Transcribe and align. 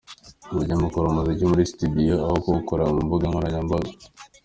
Mujye 0.53 0.75
mukorera 0.81 1.09
umuziki 1.11 1.45
muri 1.51 1.69
studio, 1.71 2.15
aho 2.25 2.35
kuwukorera 2.43 2.93
ku 2.95 3.01
mbuga 3.07 3.25
nkoranyambaga. 3.29 3.89